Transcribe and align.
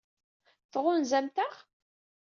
Tɣunzamt-aɣ? 0.71 1.53